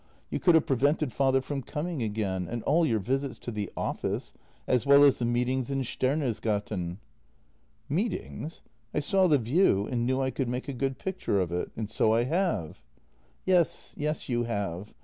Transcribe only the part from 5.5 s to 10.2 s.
in Stenersgate."" Meetings?— I saw the view and knew